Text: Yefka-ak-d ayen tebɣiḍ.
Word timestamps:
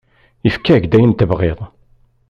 Yefka-ak-d 0.45 0.95
ayen 0.97 1.13
tebɣiḍ. 1.15 1.59